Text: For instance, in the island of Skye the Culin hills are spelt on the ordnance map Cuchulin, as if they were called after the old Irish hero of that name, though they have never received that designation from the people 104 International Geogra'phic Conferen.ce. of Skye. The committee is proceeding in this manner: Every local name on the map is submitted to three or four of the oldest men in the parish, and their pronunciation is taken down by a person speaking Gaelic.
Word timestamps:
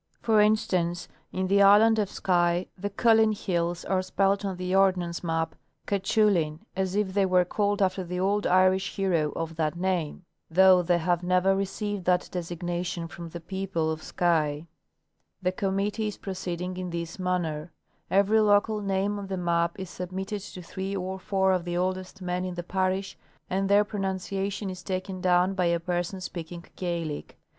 For 0.19 0.41
instance, 0.41 1.07
in 1.31 1.45
the 1.45 1.61
island 1.61 1.99
of 1.99 2.09
Skye 2.09 2.65
the 2.75 2.89
Culin 2.89 3.33
hills 3.37 3.85
are 3.85 4.01
spelt 4.01 4.43
on 4.43 4.55
the 4.55 4.73
ordnance 4.75 5.23
map 5.23 5.53
Cuchulin, 5.85 6.61
as 6.75 6.95
if 6.95 7.13
they 7.13 7.27
were 7.27 7.45
called 7.45 7.83
after 7.83 8.03
the 8.03 8.19
old 8.19 8.47
Irish 8.47 8.95
hero 8.95 9.31
of 9.35 9.57
that 9.57 9.75
name, 9.75 10.25
though 10.49 10.81
they 10.81 10.97
have 10.97 11.21
never 11.21 11.55
received 11.55 12.05
that 12.05 12.27
designation 12.31 13.07
from 13.07 13.29
the 13.29 13.39
people 13.39 13.89
104 13.89 14.27
International 14.27 14.63
Geogra'phic 14.63 14.63
Conferen.ce. 14.63 14.63
of 14.63 14.85
Skye. 14.87 15.43
The 15.43 15.51
committee 15.51 16.07
is 16.07 16.17
proceeding 16.17 16.77
in 16.77 16.89
this 16.89 17.19
manner: 17.19 17.71
Every 18.09 18.39
local 18.39 18.81
name 18.81 19.19
on 19.19 19.27
the 19.27 19.37
map 19.37 19.77
is 19.79 19.91
submitted 19.91 20.41
to 20.41 20.63
three 20.63 20.95
or 20.95 21.19
four 21.19 21.51
of 21.53 21.63
the 21.63 21.77
oldest 21.77 22.23
men 22.23 22.43
in 22.43 22.55
the 22.55 22.63
parish, 22.63 23.19
and 23.51 23.69
their 23.69 23.83
pronunciation 23.83 24.71
is 24.71 24.81
taken 24.81 25.21
down 25.21 25.53
by 25.53 25.65
a 25.65 25.79
person 25.79 26.19
speaking 26.21 26.65
Gaelic. 26.75 27.37